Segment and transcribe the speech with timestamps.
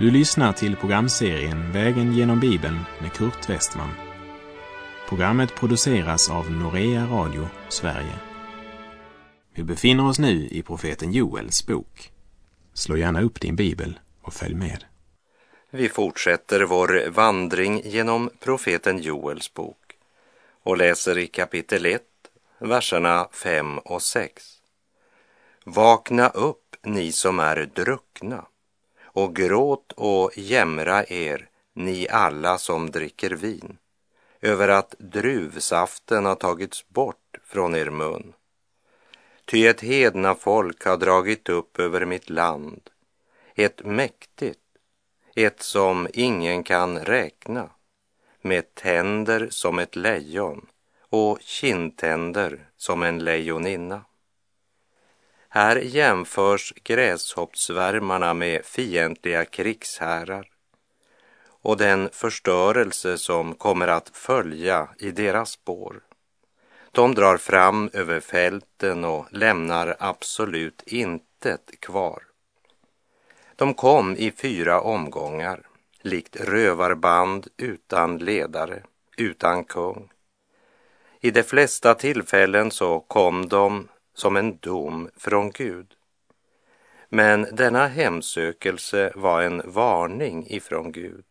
[0.00, 3.90] Du lyssnar till programserien Vägen genom Bibeln med Kurt Westman.
[5.08, 8.18] Programmet produceras av Norea Radio Sverige.
[9.54, 12.12] Vi befinner oss nu i profeten Joels bok.
[12.74, 14.84] Slå gärna upp din bibel och följ med.
[15.70, 19.96] Vi fortsätter vår vandring genom profeten Joels bok
[20.62, 22.02] och läser i kapitel 1,
[22.58, 24.44] verserna 5 och 6.
[25.64, 28.44] Vakna upp, ni som är druckna,
[29.22, 33.78] och gråt och jämra er, ni alla som dricker vin,
[34.40, 38.32] över att druvsaften har tagits bort från er mun.
[39.44, 42.90] Ty ett hedna folk har dragit upp över mitt land,
[43.54, 44.60] ett mäktigt,
[45.34, 47.70] ett som ingen kan räkna,
[48.42, 50.66] med tänder som ett lejon
[51.10, 54.04] och kindtänder som en lejoninna.
[55.52, 60.48] Här jämförs gräshoppsvärmarna med fientliga krigsherrar
[61.62, 66.00] och den förstörelse som kommer att följa i deras spår.
[66.92, 72.22] De drar fram över fälten och lämnar absolut intet kvar.
[73.56, 75.62] De kom i fyra omgångar,
[76.00, 78.82] likt rövarband utan ledare,
[79.16, 80.12] utan kung.
[81.20, 83.88] I de flesta tillfällen så kom de
[84.20, 85.86] som en dom från Gud.
[87.08, 91.24] Men denna hemsökelse var en varning ifrån Gud,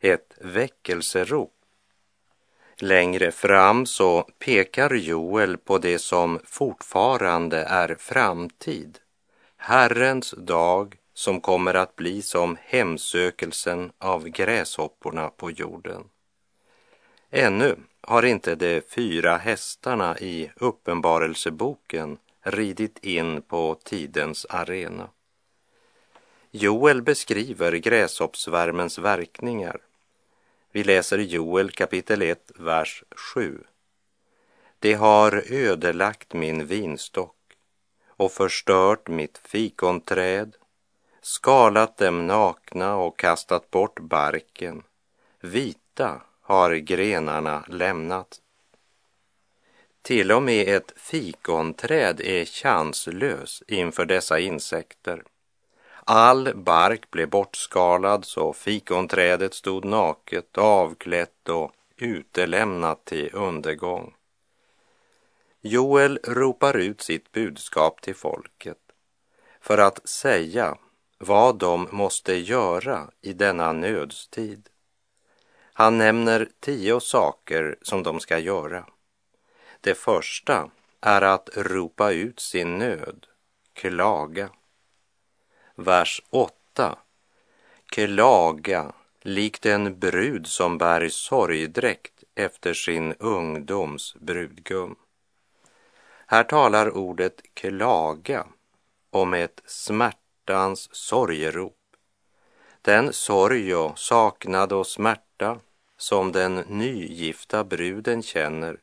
[0.00, 1.52] ett väckelserop.
[2.76, 8.98] Längre fram så pekar Joel på det som fortfarande är framtid,
[9.56, 16.04] Herrens dag som kommer att bli som hemsökelsen av gräshopporna på jorden.
[17.34, 25.08] Ännu har inte de fyra hästarna i Uppenbarelseboken ridit in på tidens arena.
[26.50, 29.80] Joel beskriver gräshoppsvärmens verkningar.
[30.72, 33.04] Vi läser Joel kapitel 1, vers
[33.34, 33.58] 7.
[34.78, 37.36] Det har ödelagt min vinstock
[38.06, 40.56] och förstört mitt fikonträd,
[41.20, 44.82] skalat dem nakna och kastat bort barken.
[45.40, 48.40] Vita har grenarna lämnat.
[50.02, 55.22] Till och med ett fikonträd är chanslös inför dessa insekter.
[56.04, 64.14] All bark blev bortskalad så fikonträdet stod naket, avklätt och utelämnat till undergång.
[65.60, 68.78] Joel ropar ut sitt budskap till folket
[69.60, 70.76] för att säga
[71.18, 74.68] vad de måste göra i denna nödstid.
[75.82, 78.86] Han nämner tio saker som de ska göra.
[79.80, 80.70] Det första
[81.00, 83.26] är att ropa ut sin nöd,
[83.72, 84.50] klaga.
[85.74, 86.98] Vers 8.
[87.86, 94.96] Klaga likt en brud som bär sorgdräkt efter sin ungdoms brudgum.
[96.26, 98.46] Här talar ordet klaga
[99.10, 101.78] om ett smärtans sorgerop.
[102.82, 105.60] Den sorg och saknad och smärta
[106.02, 108.80] som den nygifta bruden känner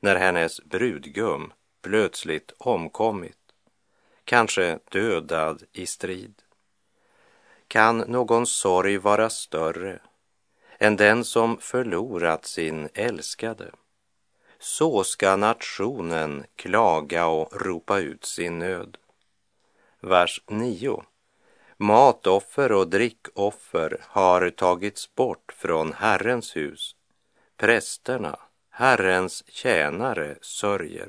[0.00, 1.52] när hennes brudgum
[1.82, 3.38] plötsligt omkommit,
[4.24, 6.42] kanske dödad i strid.
[7.68, 10.00] Kan någon sorg vara större
[10.78, 13.70] än den som förlorat sin älskade?
[14.58, 18.96] Så ska nationen klaga och ropa ut sin nöd.
[20.00, 21.02] Vers 9.
[21.80, 26.96] Matoffer och drickoffer har tagits bort från Herrens hus.
[27.56, 28.38] Prästerna,
[28.70, 31.08] Herrens tjänare, sörjer.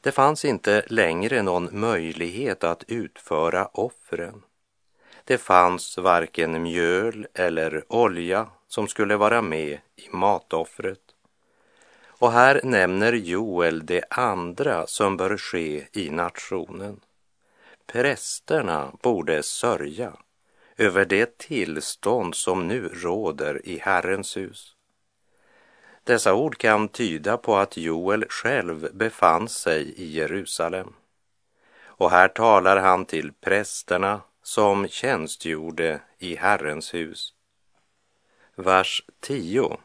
[0.00, 4.42] Det fanns inte längre någon möjlighet att utföra offren.
[5.24, 11.14] Det fanns varken mjöl eller olja som skulle vara med i matoffret.
[12.06, 17.00] Och här nämner Joel det andra som bör ske i nationen.
[17.92, 20.16] Prästerna borde sörja
[20.76, 24.74] över det tillstånd som nu råder i Herrens hus.
[26.04, 30.92] Dessa ord kan tyda på att Joel själv befann sig i Jerusalem.
[31.80, 37.34] Och här talar han till prästerna som tjänstgjorde i Herrens hus.
[38.54, 39.78] Vers 10.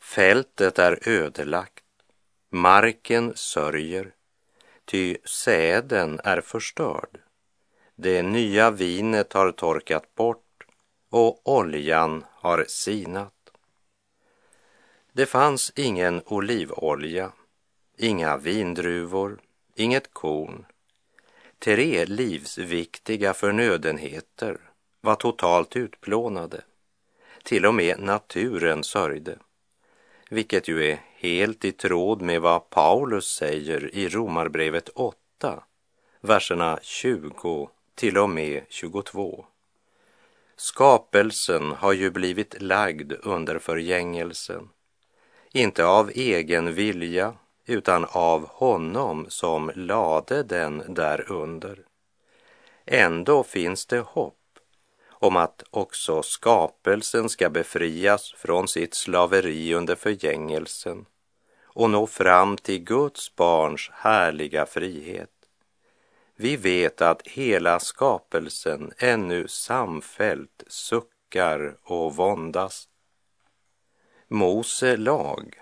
[0.00, 1.84] Fältet är ödelagt,
[2.50, 4.14] marken sörjer,
[4.84, 7.25] ty säden är förstörd.
[7.98, 10.66] Det nya vinet har torkat bort
[11.10, 13.32] och oljan har sinat.
[15.12, 17.32] Det fanns ingen olivolja,
[17.98, 19.40] inga vindruvor,
[19.74, 20.66] inget korn.
[21.58, 24.58] Tre livsviktiga förnödenheter
[25.00, 26.62] var totalt utplånade.
[27.42, 29.38] Till och med naturen sörjde,
[30.30, 35.62] vilket ju är helt i tråd med vad Paulus säger i Romarbrevet 8,
[36.20, 39.46] verserna 20 till och med 22.
[40.56, 44.68] Skapelsen har ju blivit lagd under förgängelsen,
[45.52, 47.34] inte av egen vilja
[47.66, 51.78] utan av honom som lade den därunder.
[52.84, 54.58] Ändå finns det hopp
[55.08, 61.06] om att också skapelsen ska befrias från sitt slaveri under förgängelsen
[61.62, 65.35] och nå fram till Guds barns härliga frihet.
[66.38, 72.88] Vi vet att hela skapelsen ännu samfällt suckar och våndas.
[74.28, 75.54] Mose lag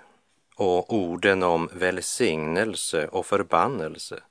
[0.57, 4.23] och orden om välsignelse och förbannelse,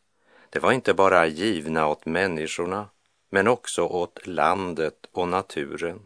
[0.50, 2.90] det var inte bara givna åt människorna,
[3.30, 6.00] men också åt landet och naturen.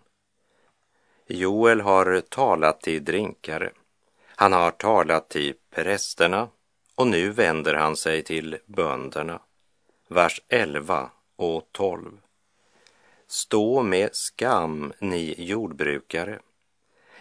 [1.27, 3.71] Joel har talat till drinkare,
[4.25, 6.47] han har talat till prästerna
[6.95, 9.39] och nu vänder han sig till bönderna.
[10.09, 12.11] Vers 11 och 12.
[13.27, 16.39] Stå med skam, ni jordbrukare,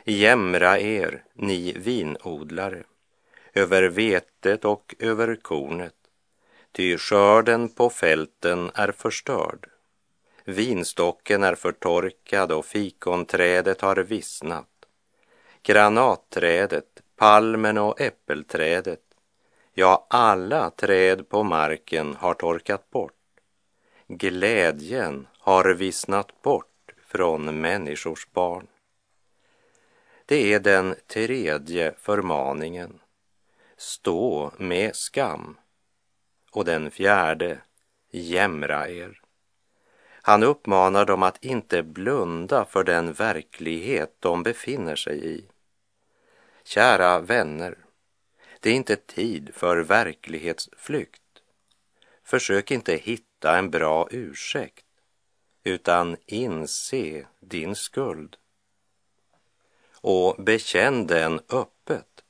[0.05, 2.85] Jämra er, ni vinodlare,
[3.55, 5.95] över vetet och över kornet,
[6.73, 9.69] ty skörden på fälten är förstörd.
[10.45, 14.69] Vinstocken är förtorkad och fikonträdet har vissnat.
[15.63, 19.06] Granatträdet, palmen och äppelträdet,
[19.79, 23.13] ja, alla träd på marken har torkat bort.
[24.09, 28.67] Glädjen har vissnat bort från människors barn.
[30.27, 33.01] Det är den tredje förmaningen.
[33.77, 35.57] Stå med skam.
[36.51, 37.59] Och den fjärde,
[38.11, 39.21] jämra er.
[40.23, 45.45] Han uppmanar dem att inte blunda för den verklighet de befinner sig i.
[46.65, 47.86] Kära vänner,
[48.67, 51.23] det är inte tid för verklighetsflykt.
[52.25, 54.85] Försök inte hitta en bra ursäkt,
[55.65, 58.37] utan inse din skuld
[59.95, 62.25] och bekänn den öppet.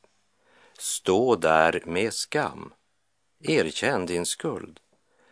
[0.79, 2.73] Stå där med skam.
[3.41, 4.81] Erkänn din skuld.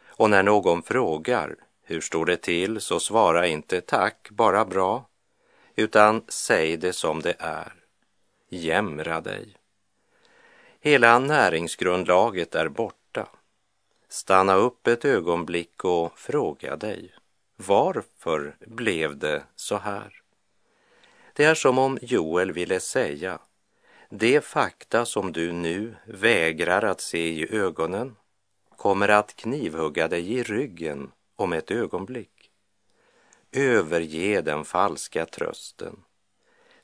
[0.07, 5.09] Och när någon frågar hur står det till så svara inte tack, bara bra,
[5.77, 7.73] utan säg det som det är.
[8.49, 9.57] Jämra dig.
[10.85, 13.29] Hela näringsgrundlaget är borta.
[14.09, 17.15] Stanna upp ett ögonblick och fråga dig,
[17.57, 20.23] varför blev det så här?
[21.33, 23.39] Det är som om Joel ville säga,
[24.11, 28.17] de fakta som du nu vägrar att se i ögonen
[28.77, 32.51] kommer att knivhugga dig i ryggen om ett ögonblick.
[33.53, 36.05] Överge den falska trösten.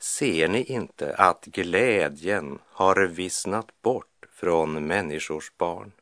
[0.03, 5.93] Ser ni inte att glädjen har vissnat bort från människors barn?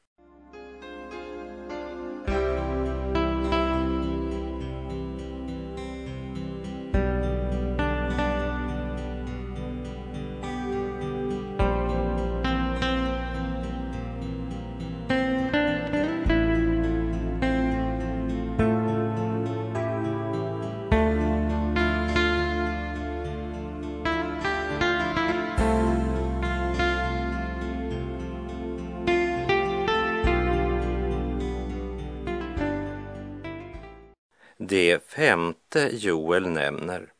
[34.60, 37.12] Det femte Joel nämner,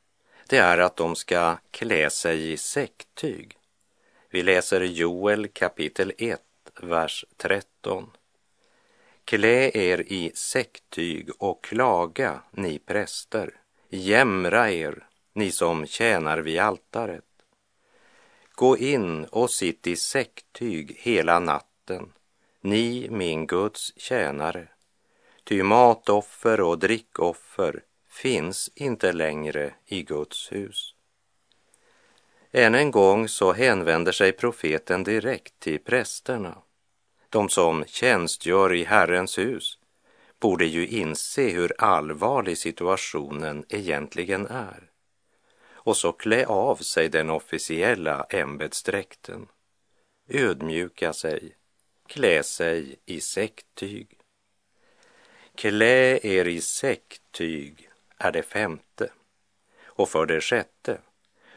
[0.49, 3.57] det är att de ska klä sig i säcktyg.
[4.30, 6.40] Vi läser Joel kapitel 1,
[6.80, 8.11] vers 13.
[9.25, 13.61] Klä er i säcktyg och klaga, ni präster.
[13.88, 17.25] Jämra er, ni som tjänar vid altaret.
[18.52, 22.12] Gå in och sitt i säcktyg hela natten,
[22.61, 24.68] ni min Guds tjänare
[25.49, 30.95] Ty matoffer och drickoffer finns inte längre i Guds hus.
[32.52, 36.59] Än en gång så hänvänder sig profeten direkt till prästerna.
[37.28, 39.78] De som tjänstgör i Herrens hus
[40.40, 44.90] borde ju inse hur allvarlig situationen egentligen är
[45.71, 49.49] och så klä av sig den officiella ämbetsdräkten,
[50.28, 51.57] ödmjuka sig,
[52.07, 54.18] klä sig i säcktyg.
[55.61, 59.11] Klä er i säcktyg är det femte.
[59.85, 60.99] Och för det sjätte,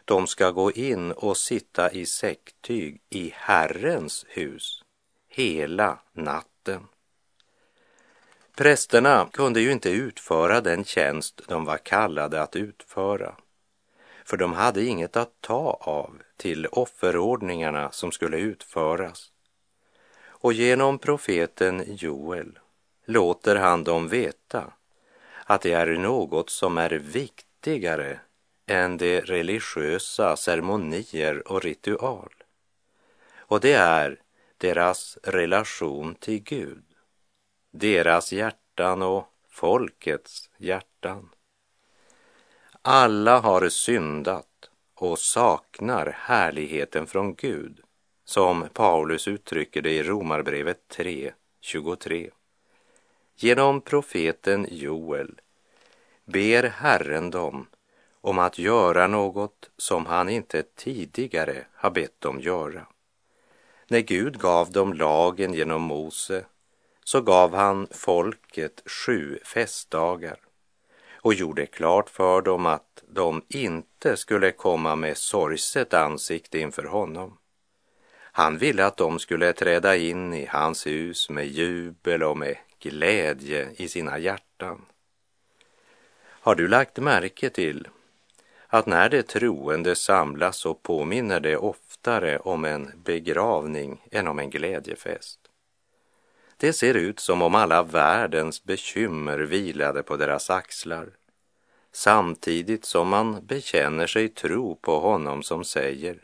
[0.06, 4.84] de ska gå in och sitta i säcktyg i Herrens hus
[5.28, 6.88] hela natten.
[8.56, 13.36] Prästerna kunde ju inte utföra den tjänst de var kallade att utföra,
[14.26, 19.32] för de hade inget att ta av till offerordningarna som skulle utföras.
[20.26, 22.60] Och genom profeten Joel
[23.06, 24.74] låter han dem veta
[25.46, 28.20] att det är något som är viktigare
[28.66, 32.34] än de religiösa ceremonier och ritual.
[33.38, 34.20] Och det är
[34.58, 36.84] deras relation till Gud,
[37.72, 41.30] deras hjärtan och folkets hjärtan.
[42.82, 47.82] Alla har syndat och saknar härligheten från Gud,
[48.26, 52.30] som Paulus uttrycker det i Romarbrevet 3, 23.
[53.36, 55.42] Genom profeten Joel
[56.26, 57.68] ber Herren dem
[58.22, 62.88] om att göra något som han inte tidigare har bett dem göra.
[63.88, 66.46] När Gud gav dem lagen genom Mose
[67.04, 70.38] så gav han folket sju festdagar
[71.14, 77.38] och gjorde klart för dem att de inte skulle komma med sorgset ansikte inför honom.
[78.14, 83.70] Han ville att de skulle träda in i hans hus med jubel och med glädje
[83.76, 84.86] i sina hjärtan.
[86.24, 87.88] Har du lagt märke till
[88.68, 94.50] att när de troende samlas så påminner det oftare om en begravning än om en
[94.50, 95.40] glädjefest.
[96.58, 101.10] Det ser ut som om alla världens bekymmer vilade på deras axlar
[101.92, 106.18] samtidigt som man bekänner sig tro på honom som säger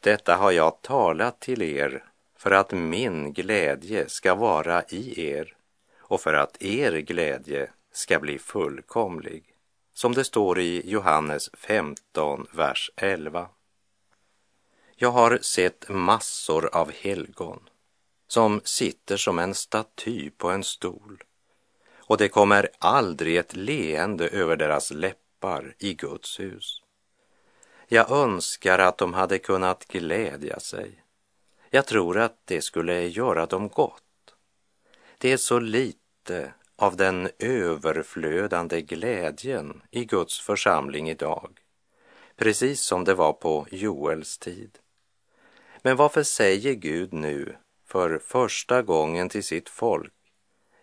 [0.00, 2.04] Detta har jag talat till er
[2.36, 5.55] för att min glädje ska vara i er
[6.08, 9.44] och för att er glädje ska bli fullkomlig.
[9.94, 13.48] Som det står i Johannes 15, vers 11.
[14.96, 17.60] Jag har sett massor av helgon
[18.28, 21.22] som sitter som en staty på en stol
[22.06, 26.82] och det kommer aldrig ett leende över deras läppar i Guds hus.
[27.88, 31.04] Jag önskar att de hade kunnat glädja sig.
[31.70, 34.02] Jag tror att det skulle göra dem gott.
[35.18, 41.60] Det är så lite av den överflödande glädjen i Guds församling idag,
[42.36, 44.78] precis som det var på Joels tid.
[45.82, 50.12] Men varför säger Gud nu för första gången till sitt folk,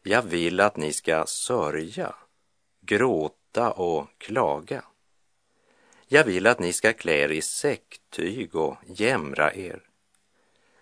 [0.04, 2.16] jag vill att ni ska sörja,
[2.82, 4.84] gråta och klaga.
[6.08, 9.93] Jag vill att ni ska klä er i säcktyg och jämra er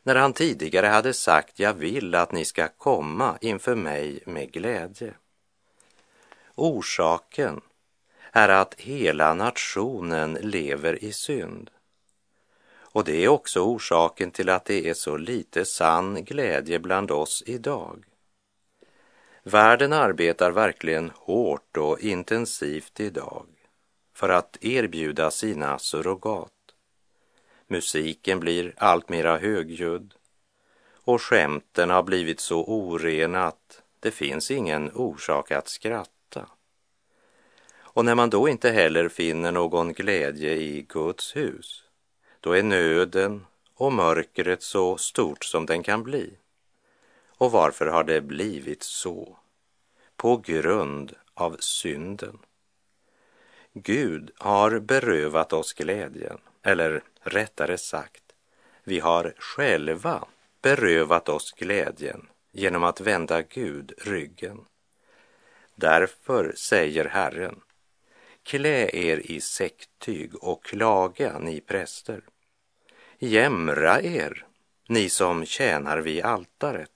[0.04, 5.14] när han tidigare hade sagt jag vill att ni ska komma inför mig med glädje.
[6.56, 7.62] Orsaken
[8.32, 11.70] är att hela nationen lever i synd.
[12.94, 17.44] Och det är också orsaken till att det är så lite sann glädje bland oss
[17.46, 18.04] idag.
[19.44, 23.46] Världen arbetar verkligen hårt och intensivt idag
[24.14, 26.52] för att erbjuda sina surrogat
[27.72, 30.14] Musiken blir alltmera högljudd
[31.04, 36.48] och skämten har blivit så orena att det finns ingen orsak att skratta.
[37.74, 41.84] Och när man då inte heller finner någon glädje i Guds hus,
[42.40, 46.38] då är nöden och mörkret så stort som den kan bli.
[47.28, 49.38] Och varför har det blivit så?
[50.16, 52.38] På grund av synden.
[53.74, 58.24] Gud har berövat oss glädjen, eller rättare sagt,
[58.84, 60.28] vi har själva
[60.62, 64.66] berövat oss glädjen genom att vända Gud ryggen.
[65.76, 67.62] Därför säger Herren,
[68.44, 72.22] klä er i säcktyg och klaga, ni präster.
[73.20, 74.46] Jämra er,
[74.90, 76.92] ni som tjänar vid altaret.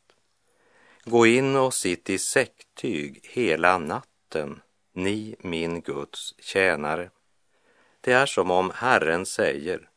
[1.03, 4.61] Gå in och sitt i säcktyg hela natten,
[4.95, 7.09] ni min Guds tjänare.
[8.01, 9.89] Det är som om Herren säger,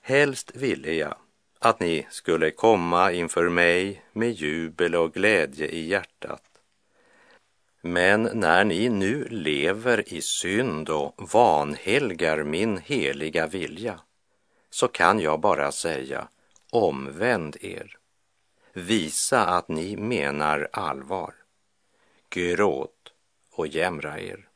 [0.00, 1.16] helst ville jag
[1.58, 6.42] att ni skulle komma inför mig med jubel och glädje i hjärtat.
[7.80, 14.00] Men när ni nu lever i synd och vanhelgar min heliga vilja,
[14.70, 16.28] så kan jag bara säga
[16.70, 17.96] omvänd er.
[18.72, 21.34] Visa att ni menar allvar.
[22.28, 22.95] Gråt
[23.58, 24.48] och jämra er.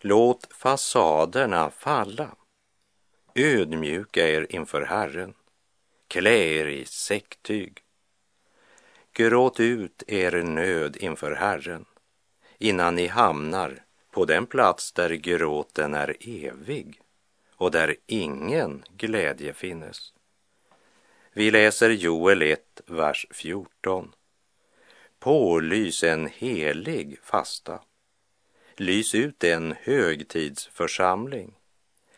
[0.00, 2.36] Låt fasaderna falla.
[3.34, 5.34] Ödmjuka er inför Herren.
[6.08, 7.82] Klä er i säcktyg.
[9.12, 11.84] Gråt ut er nöd inför Herren
[12.58, 17.00] innan ni hamnar på den plats där gråten är evig
[17.56, 20.12] och där ingen glädje finnes.
[21.32, 24.12] Vi läser Joel 1, vers 14
[25.26, 27.80] pålys en helig fasta.
[28.76, 31.54] Lys ut en högtidsförsamling.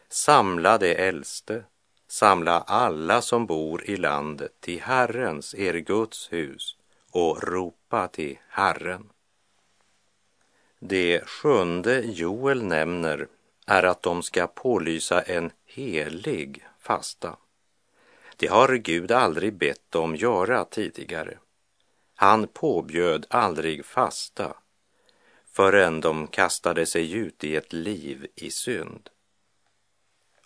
[0.09, 1.65] Samla de äldste,
[2.09, 6.77] samla alla som bor i landet till Herrens, er Guds hus
[7.11, 9.09] och ropa till Herren.
[10.79, 13.29] Det sjunde Joel nämner
[13.67, 17.37] är att de ska pålysa en helig fasta.
[18.37, 21.39] Det har Gud aldrig bett dem göra tidigare.
[22.21, 24.57] Han påbjöd aldrig fasta
[25.53, 29.11] förrän de kastade sig ut i ett liv i synd.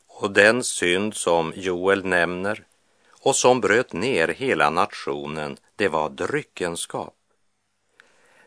[0.07, 2.67] Och den synd som Joel nämner
[3.11, 7.17] och som bröt ner hela nationen, det var dryckenskap.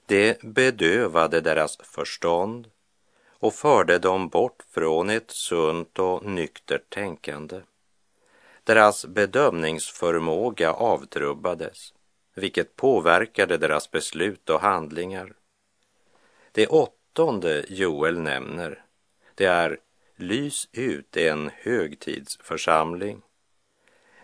[0.05, 2.70] Det bedövade deras förstånd
[3.29, 7.62] och förde dem bort från ett sunt och nyktert tänkande.
[8.63, 11.95] Deras bedömningsförmåga avtrubbades,
[12.36, 15.34] vilket påverkade deras beslut och handlingar.
[16.51, 18.84] Det åttonde Joel nämner,
[19.36, 19.80] det är
[20.15, 23.22] lys ut en högtidsförsamling.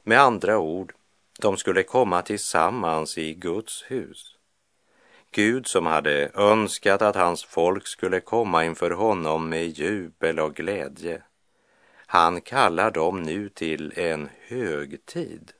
[0.03, 0.93] Med andra ord,
[1.39, 4.37] de skulle komma tillsammans i Guds hus.
[5.31, 11.23] Gud som hade önskat att hans folk skulle komma inför honom med jubel och glädje.
[12.05, 15.51] Han kallar dem nu till en högtid.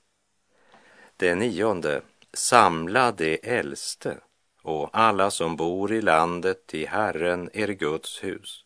[1.17, 2.01] Det nionde,
[2.33, 4.17] samla de äldste
[4.61, 8.65] och alla som bor i landet till Herren, er Guds hus.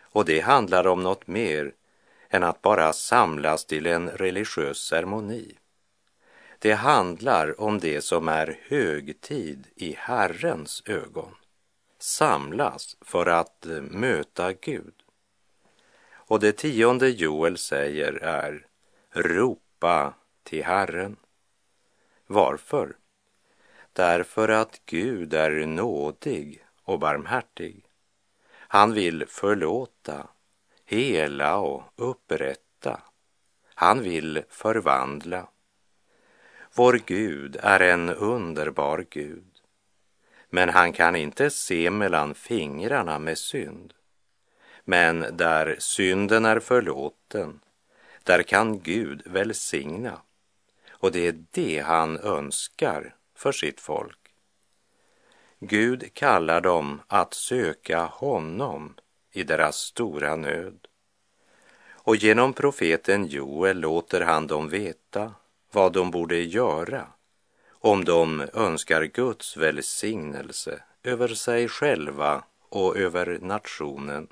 [0.00, 1.72] Och det handlar om något mer
[2.28, 5.54] än att bara samlas till en religiös ceremoni.
[6.58, 11.34] Det handlar om det som är högtid i Herrens ögon.
[11.98, 14.94] Samlas för att eh, möta Gud.
[16.12, 18.66] Och det tionde Joel säger är
[19.12, 21.16] ropa till Herren.
[22.32, 22.96] Varför?
[23.92, 27.84] Därför att Gud är nådig och barmhärtig.
[28.52, 30.28] Han vill förlåta,
[30.84, 33.00] hela och upprätta.
[33.74, 35.48] Han vill förvandla.
[36.74, 39.60] Vår Gud är en underbar Gud.
[40.50, 43.94] Men han kan inte se mellan fingrarna med synd.
[44.84, 47.60] Men där synden är förlåten,
[48.22, 50.20] där kan Gud välsigna.
[51.00, 54.18] Och det är det han önskar för sitt folk.
[55.58, 58.94] Gud kallar dem att söka honom
[59.32, 60.86] i deras stora nöd.
[61.88, 65.34] Och genom profeten Joel låter han dem veta
[65.72, 67.06] vad de borde göra
[67.70, 74.28] om de önskar Guds välsignelse över sig själva och över nationen.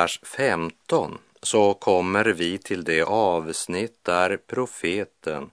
[0.00, 5.50] Vers 15 så kommer vi till det avsnitt där profeten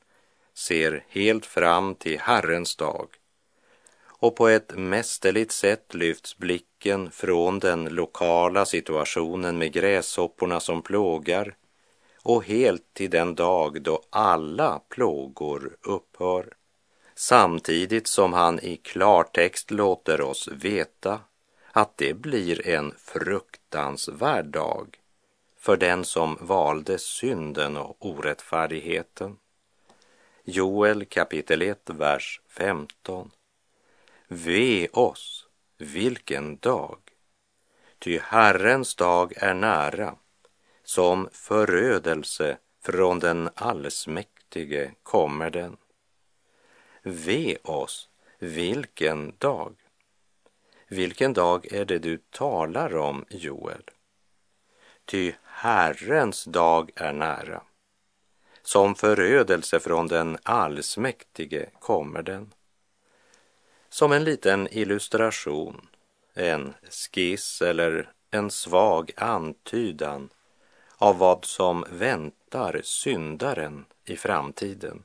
[0.53, 3.07] ser helt fram till Herrens dag
[4.05, 11.55] och på ett mästerligt sätt lyfts blicken från den lokala situationen med gräshopporna som plågar
[12.23, 16.53] och helt till den dag då alla plågor upphör.
[17.15, 21.19] Samtidigt som han i klartext låter oss veta
[21.77, 24.99] att det blir en fruktansvärd dag
[25.57, 29.37] för den som valde synden och orättfärdigheten.
[30.43, 33.31] Joel kapitel 1, vers 15.
[34.27, 36.99] Ve oss, vilken dag!
[37.99, 40.15] Ty Herrens dag är nära,
[40.83, 45.77] som förödelse från den allsmäktige kommer den.
[47.01, 48.09] Ve oss,
[48.39, 49.75] vilken dag!
[50.89, 53.81] Vilken dag är det du talar om, Joel?
[55.05, 57.61] Ty Herrens dag är nära.
[58.61, 62.53] Som förödelse från den allsmäktige kommer den.
[63.89, 65.87] Som en liten illustration,
[66.33, 70.29] en skiss eller en svag antydan
[70.97, 75.03] av vad som väntar syndaren i framtiden,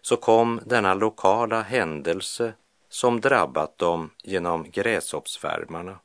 [0.00, 2.54] så kom denna lokala händelse
[2.96, 5.98] som drabbat dem genom gräshoppsvärmarna.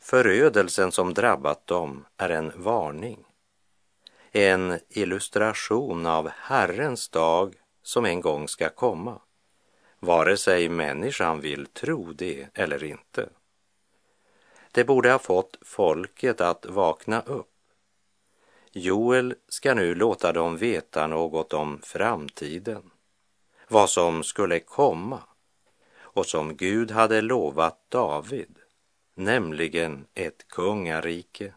[0.00, 3.24] Förödelsen som drabbat dem är en varning,
[4.32, 9.20] en illustration av Herrens dag som en gång ska komma,
[9.98, 13.28] vare sig människan vill tro det eller inte.
[14.72, 17.54] Det borde ha fått folket att vakna upp.
[18.72, 22.90] Joel ska nu låta dem veta något om framtiden,
[23.68, 25.22] vad som skulle komma
[26.16, 28.58] och som Gud hade lovat David,
[29.14, 31.52] nämligen ett kungarike.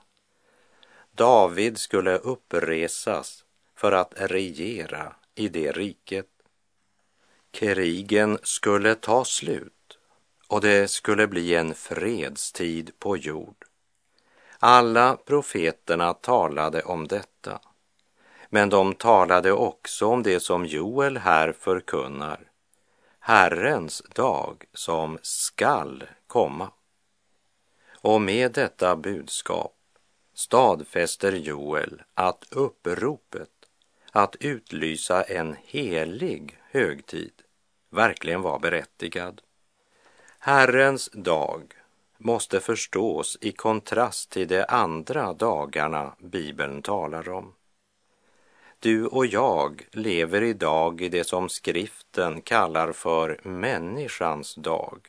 [1.11, 3.45] David skulle uppresas
[3.75, 6.27] för att regera i det riket.
[7.51, 9.97] Krigen skulle ta slut
[10.47, 13.65] och det skulle bli en fredstid på jord.
[14.59, 17.59] Alla profeterna talade om detta,
[18.49, 22.48] men de talade också om det som Joel här förkunnar,
[23.29, 26.71] Herrens dag som skall komma.
[28.01, 29.75] Och med detta budskap
[30.33, 33.49] stadfäster Joel att uppropet
[34.11, 37.31] att utlysa en helig högtid
[37.89, 39.41] verkligen var berättigad.
[40.39, 41.73] Herrens dag
[42.17, 47.53] måste förstås i kontrast till de andra dagarna Bibeln talar om.
[48.81, 55.07] Du och jag lever idag i det som skriften kallar för människans dag,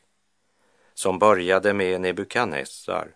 [0.93, 3.07] som började med Nebukadnessar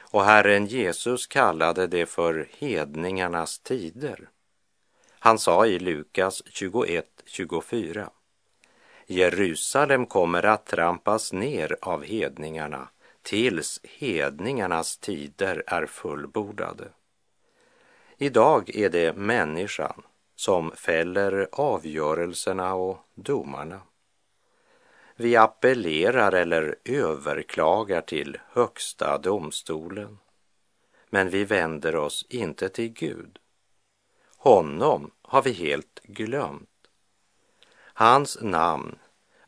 [0.00, 4.28] och Herren Jesus kallade det för hedningarnas tider.
[5.18, 8.08] Han sa i Lukas 21.24
[9.06, 12.88] Jerusalem kommer att trampas ner av hedningarna
[13.22, 16.88] tills hedningarnas tider är fullbordade.
[18.18, 20.02] Idag är det människan
[20.36, 23.80] som fäller avgörelserna och domarna.
[25.16, 30.18] Vi appellerar eller överklagar till högsta domstolen,
[31.10, 33.38] men vi vänder oss inte till Gud.
[34.36, 36.68] Honom har vi helt glömt.
[37.76, 38.98] Hans namn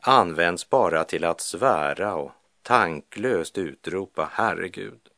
[0.00, 5.08] används bara till att svära och tanklöst utropa Herregud.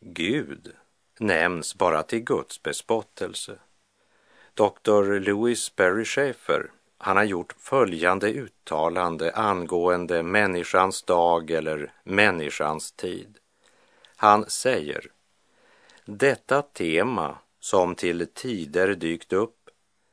[0.00, 0.72] Gud
[1.20, 3.58] nämns bara till Guds bespottelse.
[4.54, 5.20] Dr.
[5.20, 13.38] Louis Berry Schaeffer, han har gjort följande uttalande angående människans dag eller människans tid.
[14.16, 15.06] Han säger,
[16.04, 19.70] detta tema som till tider dykt upp,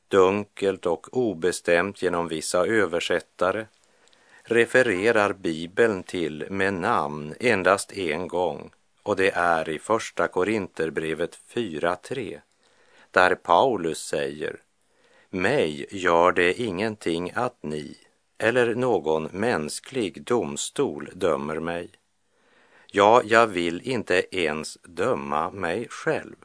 [0.08, 3.66] dunkelt och obestämt genom vissa översättare,
[4.42, 8.70] refererar Bibeln till med namn endast en gång
[9.04, 12.40] och det är i Första Korinterbrevet 4.3
[13.10, 14.56] där Paulus säger
[15.30, 17.96] Mig gör det ingenting att ni
[18.38, 21.90] eller någon mänsklig domstol dömer mig.
[22.90, 26.36] Ja, jag vill inte ens döma mig själv.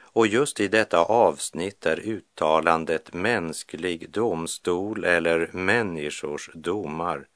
[0.00, 7.26] Och just i detta avsnitt är uttalandet mänsklig domstol eller människors domar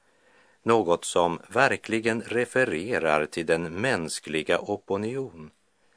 [0.63, 5.51] något som verkligen refererar till den mänskliga opinion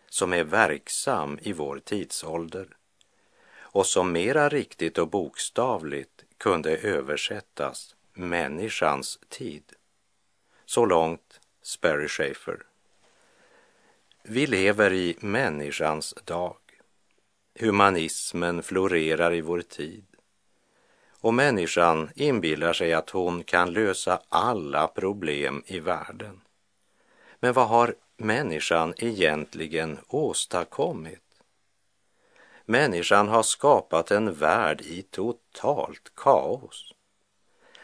[0.08, 2.68] som är verksam i vår tidsålder
[3.58, 9.72] och som mera riktigt och bokstavligt kunde översättas människans tid.
[10.66, 12.62] Så långt Sperry Schaefer.
[14.22, 16.56] Vi lever i människans dag.
[17.58, 20.15] Humanismen florerar i vår tid.
[21.20, 26.40] Och människan inbillar sig att hon kan lösa alla problem i världen.
[27.40, 31.22] Men vad har människan egentligen åstadkommit?
[32.64, 36.92] Människan har skapat en värld i totalt kaos.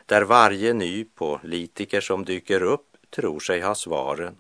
[0.07, 4.37] Där varje ny politiker som dyker upp tror sig ha svaren.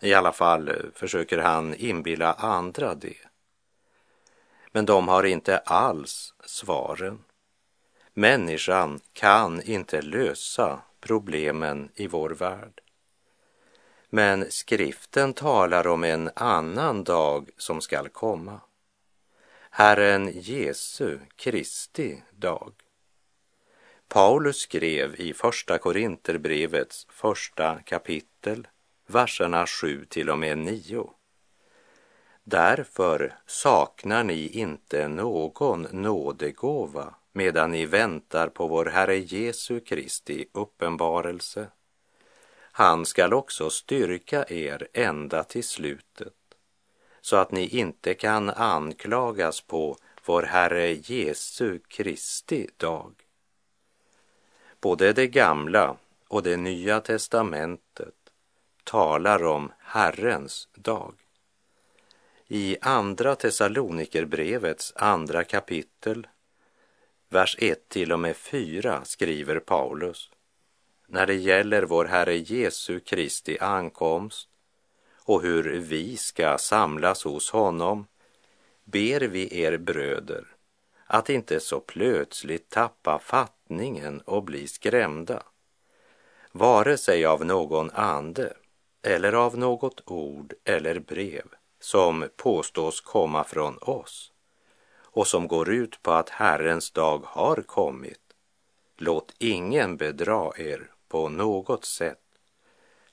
[0.00, 3.16] I alla fall eh, försöker han inbilla andra det.
[4.72, 7.24] Men de har inte alls svaren.
[8.14, 12.80] Människan kan inte lösa problemen i vår värld.
[14.08, 18.60] Men skriften talar om en annan dag som skall komma.
[19.70, 22.72] Herren Jesu Kristi dag.
[24.08, 28.68] Paulus skrev i Första Korinterbrevets första kapitel,
[29.06, 31.10] verserna 7 till och med 9.
[32.44, 41.68] Därför saknar ni inte någon nådegåva medan ni väntar på vår Herre Jesu Kristi uppenbarelse.
[42.72, 46.34] Han skall också styrka er ända till slutet
[47.20, 53.14] så att ni inte kan anklagas på vår Herre Jesu Kristi dag.
[54.80, 55.96] Både det gamla
[56.28, 58.14] och det nya testamentet
[58.84, 61.14] talar om Herrens dag.
[62.48, 66.26] I Andra Thessalonikerbrevets andra kapitel
[67.32, 70.30] vers 1 till och med 4 skriver Paulus.
[71.06, 74.48] När det gäller vår Herre Jesu Kristi ankomst
[75.24, 78.06] och hur vi ska samlas hos honom
[78.84, 80.44] ber vi er bröder
[81.06, 85.42] att inte så plötsligt tappa fattningen och bli skrämda,
[86.52, 88.52] vare sig av någon ande
[89.02, 91.46] eller av något ord eller brev
[91.80, 94.29] som påstås komma från oss
[95.12, 98.20] och som går ut på att Herrens dag har kommit.
[98.96, 102.18] Låt ingen bedra er på något sätt,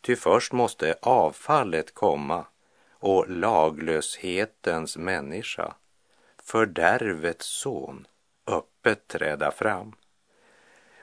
[0.02, 2.46] ty först måste avfallet komma
[2.92, 5.74] och laglöshetens människa,
[6.44, 8.08] fördärvets son,
[8.48, 9.96] öppet träda fram.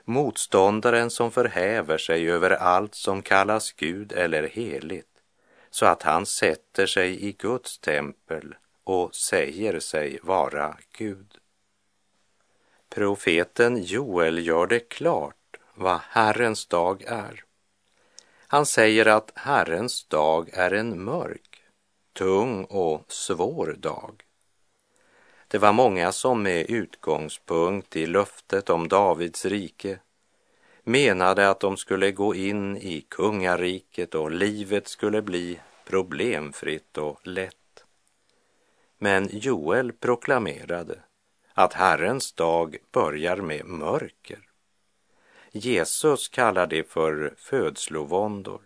[0.03, 5.21] Motståndaren som förhäver sig över allt som kallas Gud eller heligt,
[5.69, 8.55] så att han sätter sig i Guds tempel
[8.85, 11.37] och säger sig vara Gud.
[12.89, 17.43] Profeten Joel gör det klart vad Herrens dag är.
[18.47, 21.63] Han säger att Herrens dag är en mörk,
[22.13, 24.23] tung och svår dag.
[25.47, 29.99] Det var många som med utgångspunkt i löftet om Davids rike
[30.83, 37.64] menade att de skulle gå in i kungariket och livet skulle bli problemfritt och lätt.
[38.97, 40.99] Men Joel proklamerade
[41.53, 44.39] att Herrens dag börjar med mörker.
[45.51, 48.61] Jesus kallar det för födslovåndor.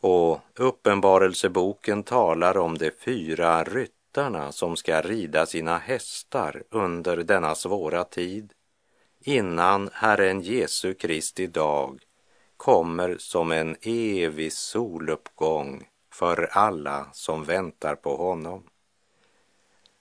[0.00, 8.04] Och Uppenbarelseboken talar om de fyra ryttarna som ska rida sina hästar under denna svåra
[8.04, 8.52] tid
[9.20, 12.00] innan Herren Jesu Kristi dag
[12.56, 18.62] kommer som en evig soluppgång för alla som väntar på honom.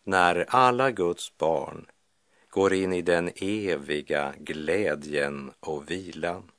[0.10, 1.86] När alla Guds barn
[2.50, 6.52] går in i den eviga glädjen och vilan.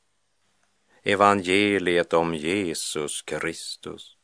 [1.03, 4.17] Evangeliet om Jesus Kristus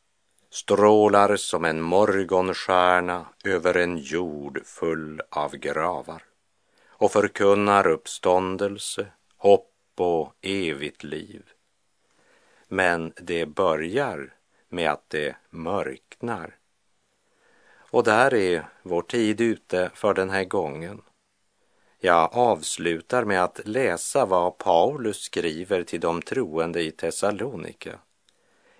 [0.50, 6.22] strålar som en morgonstjärna över en jord full av gravar
[6.88, 11.42] och förkunnar uppståndelse, hopp och evigt liv.
[12.68, 14.34] Men det börjar
[14.68, 16.56] med att det mörknar.
[17.90, 21.02] Och där är vår tid ute för den här gången.
[21.98, 27.98] Jag avslutar med att läsa vad Paulus skriver till de troende i Thessalonika.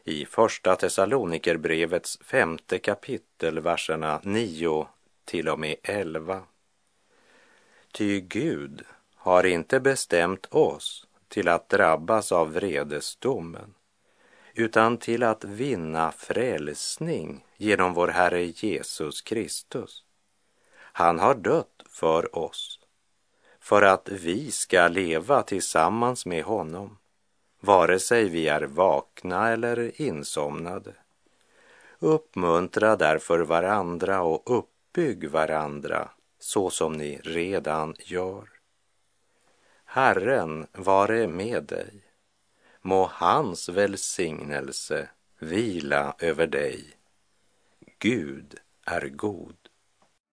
[0.04, 4.86] I Första Thessalonikerbrevets femte kapitel, verserna 9
[5.24, 6.42] till och med 11.
[7.92, 8.82] Ty Gud
[9.14, 13.74] har inte bestämt oss till att drabbas av vredesdomen,
[14.54, 20.04] utan till att vinna frälsning genom vår Herre Jesus Kristus.
[20.76, 22.80] Han har dött för oss,
[23.60, 26.98] för att vi ska leva tillsammans med honom,
[27.60, 30.94] vare sig vi är vakna eller insomnade.
[31.98, 38.48] Uppmuntra därför varandra och uppbygg varandra så som ni redan gör.
[39.84, 42.02] Herren vare med dig.
[42.82, 46.95] Må hans välsignelse vila över dig.
[47.98, 48.54] Gud
[48.86, 49.65] är god.